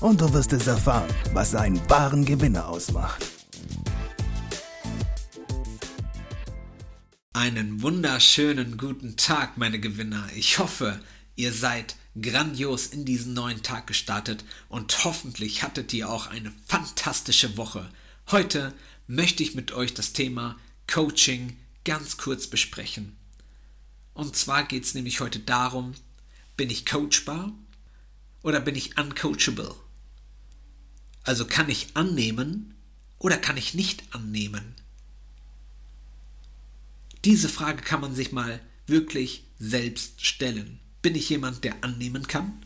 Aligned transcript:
und 0.00 0.20
du 0.20 0.32
wirst 0.32 0.52
es 0.52 0.66
erfahren, 0.66 1.12
was 1.32 1.54
einen 1.54 1.80
wahren 1.90 2.24
Gewinner 2.24 2.68
ausmacht. 2.68 3.24
Einen 7.32 7.82
wunderschönen 7.82 8.76
guten 8.76 9.16
Tag, 9.16 9.58
meine 9.58 9.80
Gewinner. 9.80 10.28
Ich 10.34 10.58
hoffe, 10.58 11.00
ihr 11.36 11.52
seid 11.52 11.96
grandios 12.20 12.86
in 12.86 13.04
diesen 13.04 13.34
neuen 13.34 13.62
Tag 13.62 13.86
gestartet 13.86 14.44
und 14.68 15.04
hoffentlich 15.04 15.62
hattet 15.62 15.92
ihr 15.92 16.08
auch 16.08 16.28
eine 16.28 16.52
fantastische 16.66 17.56
Woche. 17.56 17.88
Heute 18.30 18.74
möchte 19.06 19.42
ich 19.42 19.54
mit 19.54 19.72
euch 19.72 19.94
das 19.94 20.12
Thema 20.12 20.56
Coaching 20.92 21.56
ganz 21.84 22.16
kurz 22.16 22.48
besprechen. 22.48 23.16
Und 24.14 24.34
zwar 24.34 24.64
geht 24.64 24.84
es 24.84 24.94
nämlich 24.94 25.20
heute 25.20 25.38
darum, 25.38 25.92
bin 26.56 26.70
ich 26.70 26.86
coachbar 26.86 27.52
oder 28.42 28.60
bin 28.60 28.74
ich 28.74 28.98
uncoachable? 28.98 29.74
Also 31.28 31.44
kann 31.44 31.68
ich 31.68 31.88
annehmen 31.92 32.74
oder 33.18 33.36
kann 33.36 33.58
ich 33.58 33.74
nicht 33.74 34.02
annehmen? 34.14 34.74
Diese 37.22 37.50
Frage 37.50 37.82
kann 37.82 38.00
man 38.00 38.14
sich 38.14 38.32
mal 38.32 38.62
wirklich 38.86 39.44
selbst 39.58 40.24
stellen. 40.24 40.80
Bin 41.02 41.14
ich 41.14 41.28
jemand, 41.28 41.64
der 41.64 41.84
annehmen 41.84 42.26
kann? 42.28 42.64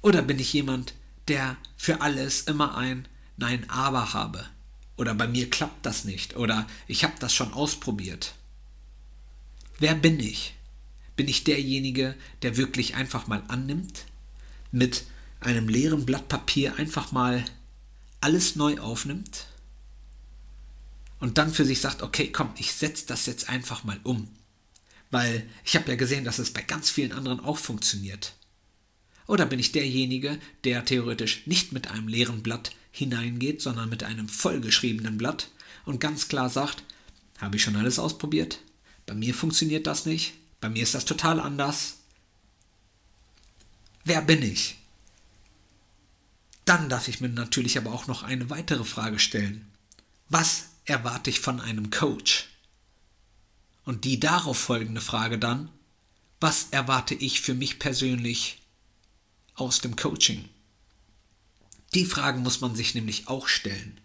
Oder 0.00 0.22
bin 0.22 0.40
ich 0.40 0.52
jemand, 0.52 0.94
der 1.28 1.56
für 1.76 2.00
alles 2.00 2.40
immer 2.40 2.76
ein 2.76 3.06
Nein, 3.36 3.70
aber 3.70 4.12
habe? 4.12 4.44
Oder 4.96 5.14
bei 5.14 5.28
mir 5.28 5.48
klappt 5.48 5.86
das 5.86 6.04
nicht? 6.04 6.34
Oder 6.34 6.66
ich 6.88 7.04
habe 7.04 7.14
das 7.20 7.32
schon 7.32 7.52
ausprobiert? 7.52 8.34
Wer 9.78 9.94
bin 9.94 10.18
ich? 10.18 10.56
Bin 11.14 11.28
ich 11.28 11.44
derjenige, 11.44 12.16
der 12.42 12.56
wirklich 12.56 12.96
einfach 12.96 13.28
mal 13.28 13.44
annimmt? 13.46 14.06
Mit 14.72 15.04
einem 15.42 15.68
leeren 15.68 16.06
Blatt 16.06 16.28
Papier 16.28 16.76
einfach 16.76 17.12
mal 17.12 17.44
alles 18.20 18.56
neu 18.56 18.78
aufnimmt? 18.78 19.46
Und 21.20 21.38
dann 21.38 21.52
für 21.52 21.64
sich 21.64 21.80
sagt, 21.80 22.02
okay, 22.02 22.32
komm, 22.32 22.50
ich 22.56 22.72
setze 22.72 23.06
das 23.06 23.26
jetzt 23.26 23.48
einfach 23.48 23.84
mal 23.84 24.00
um. 24.02 24.28
Weil 25.10 25.48
ich 25.64 25.76
habe 25.76 25.88
ja 25.90 25.96
gesehen, 25.96 26.24
dass 26.24 26.38
es 26.38 26.52
bei 26.52 26.62
ganz 26.62 26.90
vielen 26.90 27.12
anderen 27.12 27.40
auch 27.40 27.58
funktioniert. 27.58 28.34
Oder 29.26 29.46
bin 29.46 29.60
ich 29.60 29.72
derjenige, 29.72 30.38
der 30.64 30.84
theoretisch 30.84 31.46
nicht 31.46 31.72
mit 31.72 31.88
einem 31.88 32.08
leeren 32.08 32.42
Blatt 32.42 32.72
hineingeht, 32.90 33.62
sondern 33.62 33.88
mit 33.88 34.02
einem 34.02 34.28
vollgeschriebenen 34.28 35.16
Blatt 35.16 35.48
und 35.84 36.00
ganz 36.00 36.28
klar 36.28 36.50
sagt, 36.50 36.82
habe 37.38 37.56
ich 37.56 37.62
schon 37.62 37.76
alles 37.76 37.98
ausprobiert? 37.98 38.60
Bei 39.06 39.14
mir 39.14 39.34
funktioniert 39.34 39.86
das 39.86 40.06
nicht. 40.06 40.34
Bei 40.60 40.68
mir 40.68 40.82
ist 40.82 40.94
das 40.94 41.04
total 41.04 41.40
anders. 41.40 41.98
Wer 44.04 44.22
bin 44.22 44.42
ich? 44.42 44.76
Dann 46.72 46.88
darf 46.88 47.06
ich 47.06 47.20
mir 47.20 47.28
natürlich 47.28 47.76
aber 47.76 47.92
auch 47.92 48.06
noch 48.06 48.22
eine 48.22 48.48
weitere 48.48 48.84
Frage 48.84 49.18
stellen. 49.18 49.70
Was 50.30 50.68
erwarte 50.86 51.28
ich 51.28 51.38
von 51.38 51.60
einem 51.60 51.90
Coach? 51.90 52.48
Und 53.84 54.06
die 54.06 54.18
darauf 54.18 54.56
folgende 54.56 55.02
Frage 55.02 55.38
dann, 55.38 55.68
was 56.40 56.68
erwarte 56.70 57.14
ich 57.14 57.42
für 57.42 57.52
mich 57.52 57.78
persönlich 57.78 58.62
aus 59.54 59.82
dem 59.82 59.96
Coaching? 59.96 60.48
Die 61.92 62.06
Fragen 62.06 62.40
muss 62.40 62.62
man 62.62 62.74
sich 62.74 62.94
nämlich 62.94 63.28
auch 63.28 63.48
stellen. 63.48 64.00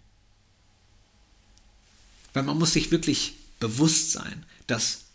Weil 2.34 2.44
man 2.44 2.60
muss 2.60 2.74
sich 2.74 2.92
wirklich 2.92 3.36
bewusst 3.62 4.12
sein, 4.12 4.46
dass 4.68 5.06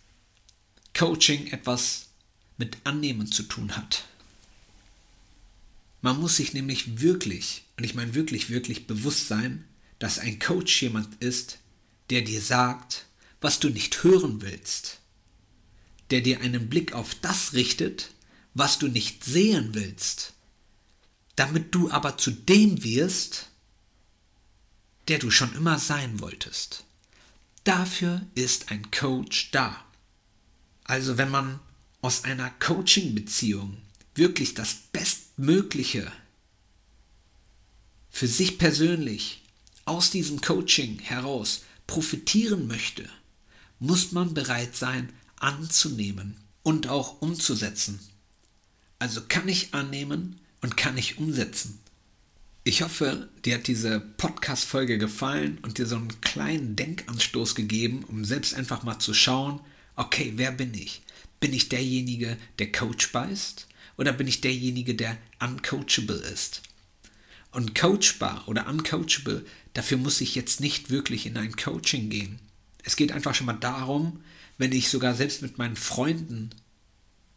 Coaching 0.94 1.48
etwas 1.48 2.06
mit 2.56 2.78
Annehmen 2.84 3.30
zu 3.30 3.42
tun 3.42 3.76
hat. 3.76 4.06
Man 6.02 6.20
muss 6.20 6.36
sich 6.36 6.52
nämlich 6.52 7.00
wirklich, 7.00 7.64
und 7.78 7.84
ich 7.84 7.94
meine 7.94 8.14
wirklich, 8.14 8.50
wirklich 8.50 8.86
bewusst 8.86 9.28
sein, 9.28 9.64
dass 10.00 10.18
ein 10.18 10.40
Coach 10.40 10.82
jemand 10.82 11.22
ist, 11.22 11.60
der 12.10 12.22
dir 12.22 12.40
sagt, 12.40 13.06
was 13.40 13.60
du 13.60 13.70
nicht 13.70 14.02
hören 14.02 14.42
willst, 14.42 14.98
der 16.10 16.20
dir 16.20 16.40
einen 16.40 16.68
Blick 16.68 16.92
auf 16.92 17.14
das 17.14 17.52
richtet, 17.52 18.10
was 18.52 18.80
du 18.80 18.88
nicht 18.88 19.24
sehen 19.24 19.70
willst, 19.74 20.34
damit 21.36 21.74
du 21.74 21.88
aber 21.90 22.18
zu 22.18 22.32
dem 22.32 22.82
wirst, 22.82 23.48
der 25.06 25.18
du 25.18 25.30
schon 25.30 25.54
immer 25.54 25.78
sein 25.78 26.20
wolltest. 26.20 26.84
Dafür 27.64 28.26
ist 28.34 28.72
ein 28.72 28.90
Coach 28.90 29.52
da. 29.52 29.84
Also 30.84 31.16
wenn 31.16 31.30
man 31.30 31.60
aus 32.00 32.24
einer 32.24 32.50
Coaching-Beziehung 32.50 33.76
wirklich 34.16 34.54
das 34.54 34.74
Bestmögliche 35.36 36.12
für 38.10 38.26
sich 38.26 38.58
persönlich 38.58 39.42
aus 39.86 40.10
diesem 40.10 40.42
Coaching 40.42 40.98
heraus 40.98 41.64
profitieren 41.86 42.66
möchte, 42.66 43.08
muss 43.78 44.12
man 44.12 44.34
bereit 44.34 44.76
sein 44.76 45.08
anzunehmen 45.36 46.36
und 46.62 46.88
auch 46.88 47.22
umzusetzen. 47.22 47.98
Also 48.98 49.22
kann 49.26 49.48
ich 49.48 49.72
annehmen 49.72 50.38
und 50.60 50.76
kann 50.76 50.98
ich 50.98 51.16
umsetzen. 51.18 51.80
Ich 52.64 52.82
hoffe, 52.82 53.30
dir 53.44 53.54
hat 53.54 53.66
diese 53.66 54.00
Podcast-Folge 54.00 54.98
gefallen 54.98 55.58
und 55.62 55.78
dir 55.78 55.86
so 55.86 55.96
einen 55.96 56.20
kleinen 56.20 56.76
Denkanstoß 56.76 57.54
gegeben, 57.54 58.04
um 58.04 58.24
selbst 58.24 58.54
einfach 58.54 58.82
mal 58.82 58.98
zu 58.98 59.14
schauen, 59.14 59.60
okay, 59.96 60.34
wer 60.36 60.52
bin 60.52 60.74
ich? 60.74 61.02
Bin 61.40 61.54
ich 61.54 61.70
derjenige, 61.70 62.36
der 62.58 62.70
coachbar 62.70 63.30
ist? 63.30 63.66
Oder 63.96 64.12
bin 64.12 64.26
ich 64.26 64.40
derjenige, 64.40 64.94
der 64.94 65.18
uncoachable 65.40 66.16
ist? 66.16 66.62
Und 67.50 67.74
coachbar 67.74 68.48
oder 68.48 68.66
uncoachable, 68.68 69.44
dafür 69.74 69.98
muss 69.98 70.20
ich 70.20 70.34
jetzt 70.34 70.60
nicht 70.60 70.90
wirklich 70.90 71.26
in 71.26 71.36
ein 71.36 71.56
Coaching 71.56 72.08
gehen. 72.08 72.38
Es 72.82 72.96
geht 72.96 73.12
einfach 73.12 73.34
schon 73.34 73.46
mal 73.46 73.52
darum, 73.52 74.22
wenn 74.58 74.72
ich 74.72 74.88
sogar 74.88 75.14
selbst 75.14 75.42
mit 75.42 75.58
meinen 75.58 75.76
Freunden 75.76 76.50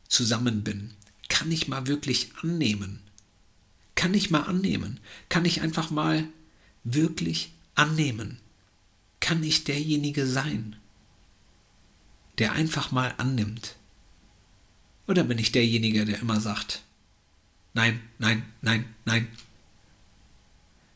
zusammen 0.08 0.64
bin, 0.64 0.94
kann 1.28 1.52
ich 1.52 1.68
mal 1.68 1.88
wirklich 1.88 2.30
annehmen. 2.42 3.02
Kann 3.96 4.14
ich 4.14 4.30
mal 4.30 4.44
annehmen. 4.44 5.00
Kann 5.30 5.46
ich 5.46 5.62
einfach 5.62 5.90
mal 5.90 6.28
wirklich 6.84 7.54
annehmen. 7.74 8.40
Kann 9.20 9.44
ich 9.44 9.64
derjenige 9.64 10.28
sein, 10.28 10.76
der 12.38 12.52
einfach 12.54 12.92
mal 12.92 13.14
annimmt. 13.18 13.76
Oder 15.08 15.24
bin 15.24 15.38
ich 15.38 15.52
derjenige, 15.52 16.06
der 16.06 16.20
immer 16.20 16.40
sagt, 16.40 16.82
nein, 17.74 18.02
nein, 18.18 18.44
nein, 18.62 18.96
nein. 19.06 19.28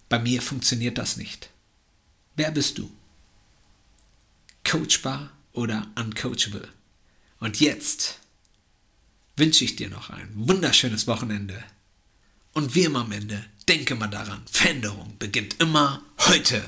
Bei 0.08 0.20
mir 0.20 0.42
funktioniert 0.42 0.97
das 0.97 1.18
nicht. 1.18 1.50
Wer 2.36 2.52
bist 2.52 2.78
du? 2.78 2.90
Coachbar 4.64 5.31
oder 5.53 5.88
uncoachable? 5.96 6.68
Und 7.40 7.59
jetzt 7.59 8.20
wünsche 9.36 9.64
ich 9.64 9.75
dir 9.75 9.90
noch 9.90 10.09
ein 10.09 10.30
wunderschönes 10.34 11.08
Wochenende. 11.08 11.64
Und 12.53 12.76
wie 12.76 12.84
immer 12.84 13.02
am 13.02 13.12
Ende, 13.12 13.46
denke 13.68 13.96
mal 13.96 14.08
daran, 14.08 14.41
Veränderung 14.52 15.16
beginnt 15.20 15.59
immer 15.59 16.02
heute. 16.20 16.67